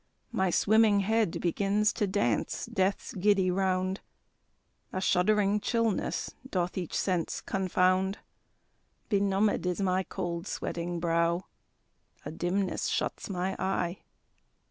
My 0.31 0.49
swimming 0.49 1.01
head 1.01 1.39
begins 1.41 1.93
to 1.93 2.07
dance 2.07 2.65
death's 2.65 3.13
giddy 3.13 3.51
round; 3.51 4.01
A 4.91 4.99
shuddering 4.99 5.59
chillness 5.59 6.33
doth 6.49 6.75
each 6.75 6.97
sense 6.97 7.39
confound; 7.39 8.17
Benumbed 9.09 9.67
is 9.67 9.79
my 9.79 10.01
cold 10.01 10.47
sweating 10.47 10.99
brow 10.99 11.43
A 12.25 12.31
dimness 12.31 12.87
shuts 12.87 13.29
my 13.29 13.55
eye. 13.59 13.99